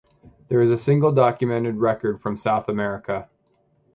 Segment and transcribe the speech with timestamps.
[0.47, 3.29] There is a single documented record from South America.